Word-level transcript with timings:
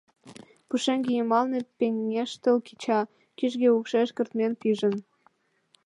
Пушеҥге 0.67 1.11
йымалне 1.15 1.59
пеҥештыл 1.77 2.57
кеча, 2.67 2.99
кӱжгӧ 3.37 3.69
укшеш 3.77 4.09
кыртмен 4.15 4.53
пижын. 4.61 4.95